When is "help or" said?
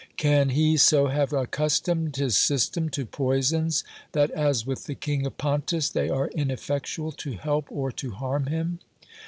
7.33-7.91